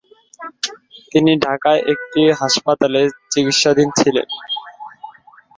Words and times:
তিনি 1.11 1.31
ঢাকার 1.43 1.77
একটি 1.93 2.21
হাসপাতালে 2.39 3.01
চিকিৎসাধীন 3.31 3.89
ছিলেন। 3.99 4.27